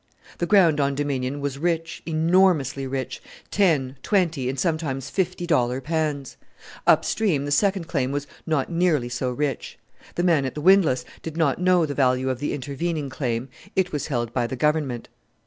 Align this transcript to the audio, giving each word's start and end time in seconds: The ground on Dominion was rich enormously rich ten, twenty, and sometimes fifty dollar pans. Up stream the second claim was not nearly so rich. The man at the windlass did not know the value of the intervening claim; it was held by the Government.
The 0.39 0.47
ground 0.47 0.79
on 0.79 0.95
Dominion 0.95 1.41
was 1.41 1.59
rich 1.59 2.01
enormously 2.07 2.87
rich 2.87 3.21
ten, 3.51 3.97
twenty, 4.01 4.49
and 4.49 4.59
sometimes 4.59 5.11
fifty 5.11 5.45
dollar 5.45 5.79
pans. 5.79 6.37
Up 6.87 7.05
stream 7.05 7.45
the 7.45 7.51
second 7.51 7.87
claim 7.87 8.11
was 8.11 8.25
not 8.47 8.71
nearly 8.71 9.09
so 9.09 9.29
rich. 9.29 9.77
The 10.15 10.23
man 10.23 10.43
at 10.43 10.55
the 10.55 10.59
windlass 10.61 11.05
did 11.21 11.37
not 11.37 11.61
know 11.61 11.85
the 11.85 11.93
value 11.93 12.31
of 12.31 12.39
the 12.39 12.51
intervening 12.51 13.11
claim; 13.11 13.47
it 13.75 13.91
was 13.91 14.07
held 14.07 14.33
by 14.33 14.47
the 14.47 14.55
Government. 14.55 15.07